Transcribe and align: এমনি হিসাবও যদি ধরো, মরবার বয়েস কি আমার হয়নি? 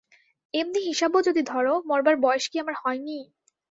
এমনি 0.53 0.79
হিসাবও 0.87 1.19
যদি 1.27 1.41
ধরো, 1.43 1.73
মরবার 1.89 2.15
বয়েস 2.17 2.45
কি 2.51 2.57
আমার 2.59 2.75
হয়নি? 2.81 3.17